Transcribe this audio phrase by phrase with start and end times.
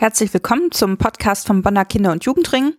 [0.00, 2.72] Herzlich willkommen zum Podcast vom Bonner Kinder- und Jugendring.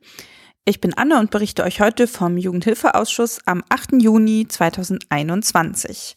[0.65, 4.01] Ich bin Anne und berichte euch heute vom Jugendhilfeausschuss am 8.
[4.01, 6.15] Juni 2021.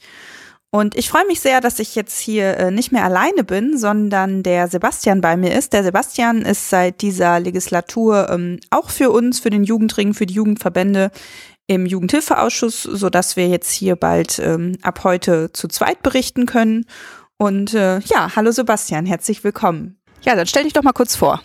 [0.71, 4.43] Und ich freue mich sehr, dass ich jetzt hier äh, nicht mehr alleine bin, sondern
[4.43, 5.75] der Sebastian bei mir ist.
[5.75, 10.33] Der Sebastian ist seit dieser Legislatur ähm, auch für uns, für den Jugendring, für die
[10.33, 11.11] Jugendverbände
[11.67, 16.87] im Jugendhilfeausschuss, so dass wir jetzt hier bald ähm, ab heute zu zweit berichten können.
[17.37, 19.99] Und äh, ja, hallo Sebastian, herzlich willkommen.
[20.25, 21.43] Ja, dann stell dich doch mal kurz vor.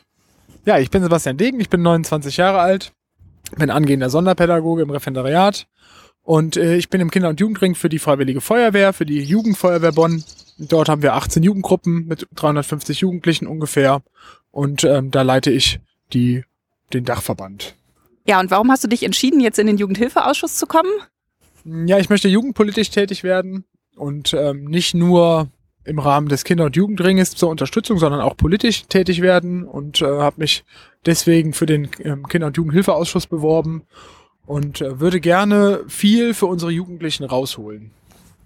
[0.65, 2.93] Ja, ich bin Sebastian Degen, ich bin 29 Jahre alt,
[3.57, 5.67] bin angehender Sonderpädagoge im Referendariat
[6.23, 9.91] und äh, ich bin im Kinder- und Jugendring für die Freiwillige Feuerwehr, für die Jugendfeuerwehr
[9.91, 10.23] Bonn.
[10.57, 14.01] Dort haben wir 18 Jugendgruppen mit 350 Jugendlichen ungefähr
[14.51, 15.79] und ähm, da leite ich
[16.13, 16.43] die,
[16.93, 17.75] den Dachverband.
[18.25, 20.91] Ja, und warum hast du dich entschieden, jetzt in den Jugendhilfeausschuss zu kommen?
[21.87, 23.65] Ja, ich möchte jugendpolitisch tätig werden
[23.95, 25.49] und ähm, nicht nur
[25.89, 30.05] im Rahmen des Kinder- und Jugendringes zur Unterstützung, sondern auch politisch tätig werden und äh,
[30.05, 30.63] habe mich
[31.05, 33.83] deswegen für den ähm, Kinder- und Jugendhilfeausschuss beworben
[34.45, 37.91] und äh, würde gerne viel für unsere Jugendlichen rausholen.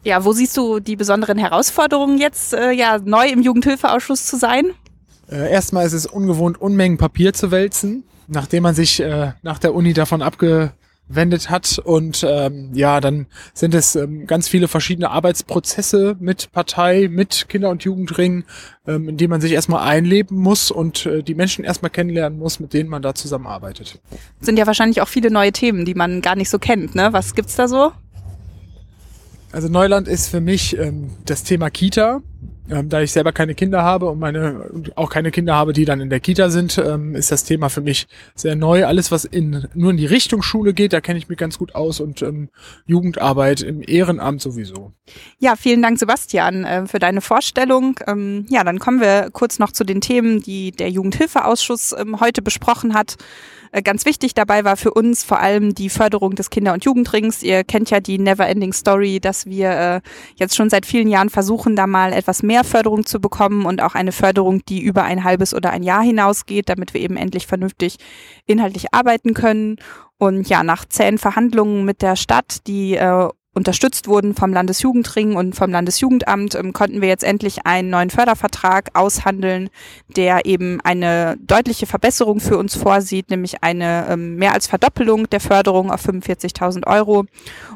[0.04, 4.72] Ja, wo siehst du die besonderen Herausforderungen jetzt, äh, ja, neu im Jugendhilfeausschuss zu sein?
[5.32, 9.74] Äh, erstmal ist es ungewohnt, Unmengen Papier zu wälzen, nachdem man sich äh, nach der
[9.74, 10.74] Uni davon abge
[11.08, 11.80] wendet hat.
[11.80, 17.70] Und ähm, ja, dann sind es ähm, ganz viele verschiedene Arbeitsprozesse mit Partei, mit Kinder-
[17.70, 18.46] und Jugendring,
[18.88, 22.60] ähm, in die man sich erstmal einleben muss und äh, die Menschen erstmal kennenlernen muss,
[22.60, 24.00] mit denen man da zusammenarbeitet.
[24.40, 26.96] Sind ja wahrscheinlich auch viele neue Themen, die man gar nicht so kennt.
[26.96, 27.10] Ne?
[27.12, 27.92] Was gibt's da so?
[29.52, 32.22] Also Neuland ist für mich ähm, das Thema Kita.
[32.70, 36.00] Ähm, da ich selber keine Kinder habe und meine auch keine Kinder habe, die dann
[36.00, 38.86] in der Kita sind, ähm, ist das Thema für mich sehr neu.
[38.86, 41.76] Alles, was in nur in die Richtung Schule geht, da kenne ich mich ganz gut
[41.76, 42.50] aus und ähm,
[42.86, 44.94] Jugendarbeit im Ehrenamt sowieso.
[45.40, 48.00] Ja, vielen Dank, Sebastian, äh, für deine Vorstellung.
[48.08, 52.42] Ähm, ja, dann kommen wir kurz noch zu den Themen, die der Jugendhilfeausschuss ähm, heute
[52.42, 53.18] besprochen hat.
[53.74, 57.42] Äh, ganz wichtig dabei war für uns vor allem die Förderung des Kinder- und Jugendrings.
[57.42, 60.02] Ihr kennt ja die Neverending Story, dass wir äh,
[60.36, 63.96] jetzt schon seit vielen Jahren versuchen, da mal etwas mehr Förderung zu bekommen und auch
[63.96, 67.98] eine Förderung, die über ein halbes oder ein Jahr hinausgeht, damit wir eben endlich vernünftig
[68.46, 69.78] inhaltlich arbeiten können.
[70.20, 75.56] Und ja, nach zähen Verhandlungen mit der Stadt, die äh, unterstützt wurden vom Landesjugendring und
[75.56, 79.70] vom Landesjugendamt, ähm, konnten wir jetzt endlich einen neuen Fördervertrag aushandeln,
[80.16, 85.40] der eben eine deutliche Verbesserung für uns vorsieht, nämlich eine ähm, mehr als Verdoppelung der
[85.40, 87.26] Förderung auf 45.000 Euro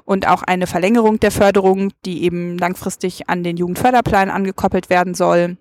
[0.05, 5.57] und auch eine Verlängerung der Förderung, die eben langfristig an den Jugendförderplan angekoppelt werden soll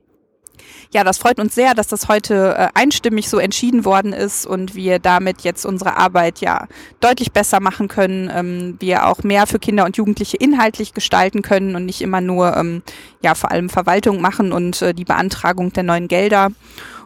[0.92, 4.74] ja, das freut uns sehr, dass das heute äh, einstimmig so entschieden worden ist und
[4.74, 6.66] wir damit jetzt unsere Arbeit ja
[7.00, 11.76] deutlich besser machen können, ähm, wir auch mehr für Kinder und Jugendliche inhaltlich gestalten können
[11.76, 12.82] und nicht immer nur ähm,
[13.22, 16.50] ja vor allem Verwaltung machen und äh, die Beantragung der neuen Gelder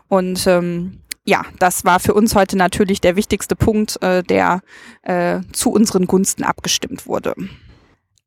[0.08, 4.62] und ähm, ja, das war für uns heute natürlich der wichtigste Punkt, äh, der
[5.02, 7.34] äh, zu unseren Gunsten abgestimmt wurde.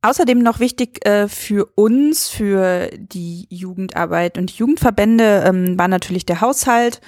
[0.05, 6.25] Außerdem noch wichtig äh, für uns, für die Jugendarbeit und die Jugendverbände, ähm, war natürlich
[6.25, 6.99] der Haushalt.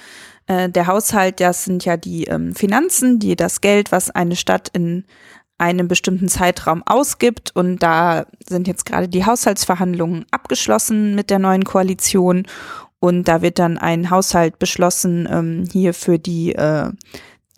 [0.46, 4.70] Äh, der Haushalt, das sind ja die ähm, Finanzen, die das Geld, was eine Stadt
[4.72, 5.04] in
[5.58, 7.54] einem bestimmten Zeitraum ausgibt.
[7.54, 12.46] Und da sind jetzt gerade die Haushaltsverhandlungen abgeschlossen mit der neuen Koalition.
[12.98, 16.90] Und da wird dann ein Haushalt beschlossen ähm, hier für die äh,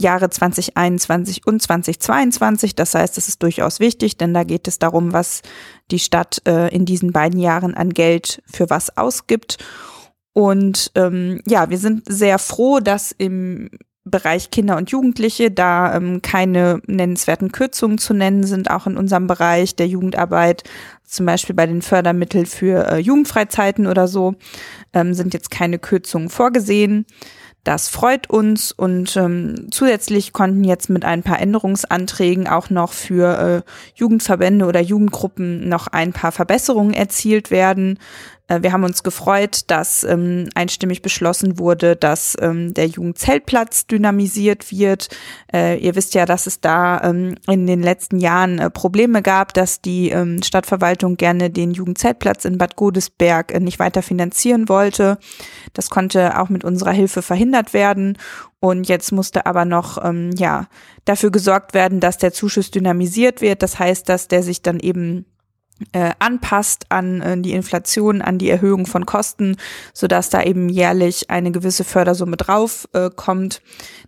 [0.00, 2.74] Jahre 2021 und 2022.
[2.74, 5.42] Das heißt, es ist durchaus wichtig, denn da geht es darum, was
[5.90, 9.58] die Stadt äh, in diesen beiden Jahren an Geld für was ausgibt.
[10.32, 13.70] Und ähm, ja, wir sind sehr froh, dass im
[14.04, 19.26] Bereich Kinder und Jugendliche da ähm, keine nennenswerten Kürzungen zu nennen sind, auch in unserem
[19.26, 20.62] Bereich der Jugendarbeit,
[21.04, 24.34] zum Beispiel bei den Fördermitteln für äh, Jugendfreizeiten oder so,
[24.92, 27.06] ähm, sind jetzt keine Kürzungen vorgesehen.
[27.64, 33.64] Das freut uns und ähm, zusätzlich konnten jetzt mit ein paar Änderungsanträgen auch noch für
[33.66, 37.98] äh, Jugendverbände oder Jugendgruppen noch ein paar Verbesserungen erzielt werden.
[38.48, 44.72] Äh, wir haben uns gefreut, dass ähm, einstimmig beschlossen wurde, dass ähm, der Jugendzeltplatz dynamisiert
[44.72, 45.08] wird.
[45.52, 49.54] Äh, ihr wisst ja, dass es da ähm, in den letzten Jahren äh, Probleme gab,
[49.54, 55.18] dass die ähm, Stadtverwaltung gerne den Jugendzeltplatz in Bad Godesberg äh, nicht weiter finanzieren wollte.
[55.74, 58.18] Das konnte auch mit unserer Hilfe verhindert werden.
[58.60, 60.66] Und jetzt musste aber noch ähm, ja
[61.04, 63.62] dafür gesorgt werden, dass der Zuschuss dynamisiert wird.
[63.62, 65.26] Das heißt, dass der sich dann eben
[65.92, 69.56] äh, anpasst an äh, die Inflation, an die Erhöhung von Kosten,
[69.92, 73.62] so dass da eben jährlich eine gewisse Fördersumme drauf äh, kommt,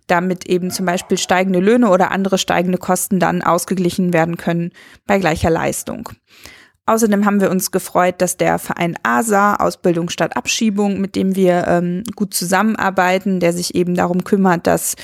[0.07, 4.71] damit eben zum Beispiel steigende Löhne oder andere steigende Kosten dann ausgeglichen werden können
[5.07, 6.09] bei gleicher Leistung.
[6.87, 11.65] Außerdem haben wir uns gefreut, dass der Verein ASA, Ausbildung statt Abschiebung, mit dem wir
[11.67, 14.95] ähm, gut zusammenarbeiten, der sich eben darum kümmert, dass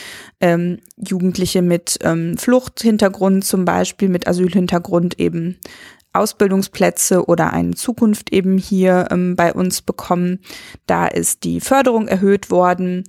[0.41, 5.59] ähm, Jugendliche mit ähm, Fluchthintergrund zum Beispiel, mit Asylhintergrund eben
[6.17, 10.39] Ausbildungsplätze oder eine Zukunft eben hier ähm, bei uns bekommen.
[10.85, 13.03] Da ist die Förderung erhöht worden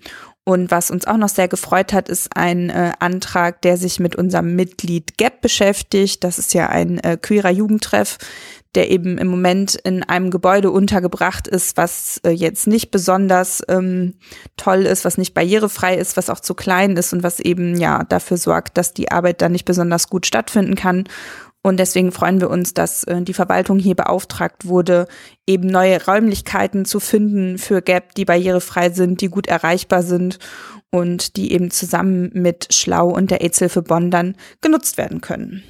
[0.49, 4.17] und was uns auch noch sehr gefreut hat, ist ein äh, Antrag, der sich mit
[4.17, 6.25] unserem Mitglied GAP beschäftigt.
[6.25, 8.17] Das ist ja ein äh, queerer Jugendtreff,
[8.75, 14.15] der eben im Moment in einem Gebäude untergebracht ist, was äh, jetzt nicht besonders ähm,
[14.57, 18.05] toll ist, was nicht barrierefrei ist, was auch zu klein ist und was eben ja
[18.05, 21.05] dafür sorgt, dass die Arbeit dann nicht besonders gut stattfinden kann.
[21.63, 25.07] Und deswegen freuen wir uns, dass äh, die Verwaltung hier beauftragt wurde,
[25.47, 30.39] eben neue Räumlichkeiten zu finden für GAP, die barrierefrei sind, die gut erreichbar sind
[30.91, 35.63] und die eben zusammen mit Schlau und der AIDS-Hilfe Bonn dann genutzt werden können.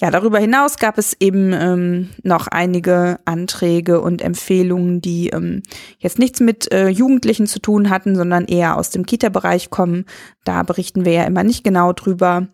[0.00, 5.62] Ja, darüber hinaus gab es eben ähm, noch einige Anträge und Empfehlungen, die ähm,
[5.98, 10.06] jetzt nichts mit äh, Jugendlichen zu tun hatten, sondern eher aus dem Kita-Bereich kommen.
[10.44, 12.48] Da berichten wir ja immer nicht genau drüber.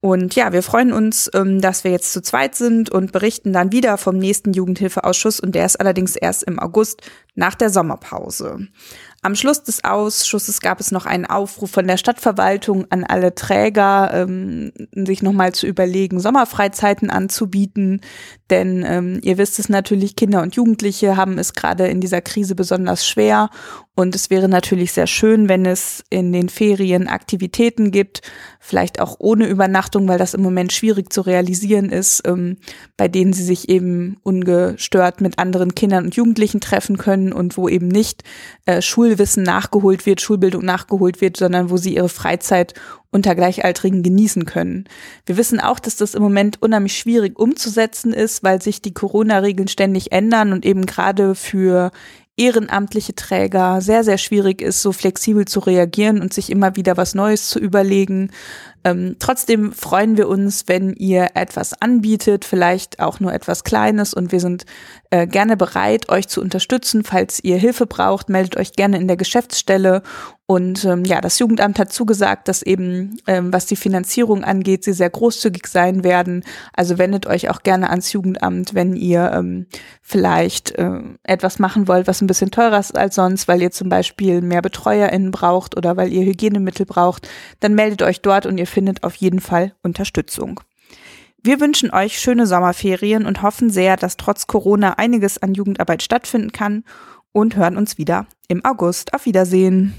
[0.00, 3.72] Und ja, wir freuen uns, ähm, dass wir jetzt zu zweit sind und berichten dann
[3.72, 7.02] wieder vom nächsten Jugendhilfeausschuss und der ist allerdings erst im August
[7.34, 8.68] nach der Sommerpause.
[9.28, 14.10] Am Schluss des Ausschusses gab es noch einen Aufruf von der Stadtverwaltung an alle Träger,
[14.14, 18.00] ähm, sich nochmal zu überlegen, Sommerfreizeiten anzubieten.
[18.48, 22.54] Denn ähm, ihr wisst es natürlich, Kinder und Jugendliche haben es gerade in dieser Krise
[22.54, 23.50] besonders schwer.
[23.98, 28.22] Und es wäre natürlich sehr schön, wenn es in den Ferien Aktivitäten gibt,
[28.60, 32.58] vielleicht auch ohne Übernachtung, weil das im Moment schwierig zu realisieren ist, ähm,
[32.96, 37.68] bei denen sie sich eben ungestört mit anderen Kindern und Jugendlichen treffen können und wo
[37.68, 38.22] eben nicht
[38.66, 38.80] äh,
[39.18, 42.74] Schulwissen nachgeholt wird, Schulbildung nachgeholt wird, sondern wo sie ihre Freizeit
[43.10, 44.84] unter Gleichaltrigen genießen können.
[45.26, 49.66] Wir wissen auch, dass das im Moment unheimlich schwierig umzusetzen ist, weil sich die Corona-Regeln
[49.66, 51.90] ständig ändern und eben gerade für
[52.38, 57.14] ehrenamtliche Träger sehr, sehr schwierig ist, so flexibel zu reagieren und sich immer wieder was
[57.14, 58.30] Neues zu überlegen.
[58.84, 64.30] Ähm, trotzdem freuen wir uns, wenn ihr etwas anbietet, vielleicht auch nur etwas Kleines und
[64.30, 64.64] wir sind
[65.10, 67.02] äh, gerne bereit, euch zu unterstützen.
[67.02, 70.02] Falls ihr Hilfe braucht, meldet euch gerne in der Geschäftsstelle
[70.50, 74.94] und ähm, ja, das Jugendamt hat zugesagt, dass eben, ähm, was die Finanzierung angeht, sie
[74.94, 76.42] sehr großzügig sein werden.
[76.72, 79.66] Also wendet euch auch gerne ans Jugendamt, wenn ihr ähm,
[80.00, 83.90] vielleicht äh, etwas machen wollt, was ein bisschen teurer ist als sonst, weil ihr zum
[83.90, 87.28] Beispiel mehr BetreuerInnen braucht oder weil ihr Hygienemittel braucht,
[87.60, 90.60] dann meldet euch dort und ihr findet auf jeden Fall Unterstützung.
[91.42, 96.52] Wir wünschen euch schöne Sommerferien und hoffen sehr, dass trotz Corona einiges an Jugendarbeit stattfinden
[96.52, 96.84] kann
[97.32, 99.12] und hören uns wieder im August.
[99.12, 99.92] Auf Wiedersehen.